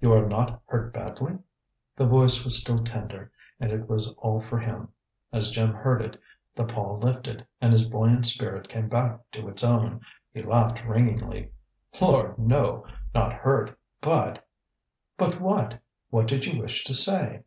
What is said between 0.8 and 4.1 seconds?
badly?" The voice was still tender, and it was